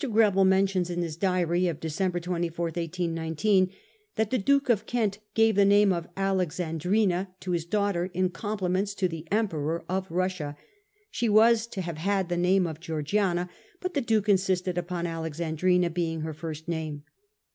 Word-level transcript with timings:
Greville 0.09 0.45
mentions 0.45 0.89
in 0.89 1.03
his 1.03 1.15
diary 1.15 1.67
of 1.67 1.79
December 1.79 2.19
24, 2.19 2.63
1819, 2.65 3.69
that' 4.15 4.31
the 4.31 4.39
Duke 4.39 4.67
of 4.67 4.87
Kent 4.87 5.19
gave 5.35 5.53
the 5.55 5.63
name 5.63 5.93
of 5.93 6.07
Alexandrina 6.17 7.29
to 7.39 7.51
his 7.51 7.65
daughter 7.65 8.05
in 8.11 8.31
compliment 8.31 8.87
to 8.87 9.07
the 9.07 9.27
Emperor 9.31 9.85
of 9.87 10.09
Russia. 10.09 10.57
She 11.11 11.29
was 11.29 11.67
to 11.67 11.81
have 11.81 11.99
had 11.99 12.29
the 12.29 12.35
name 12.37 12.65
of 12.65 12.79
Georgiana, 12.79 13.47
but 13.79 13.93
the 13.93 14.01
duke 14.01 14.27
insisted 14.27 14.75
upon 14.75 15.05
Alexandrina 15.05 15.91
being 15.91 16.21
her 16.21 16.33
first 16.33 16.67
name. 16.67 17.03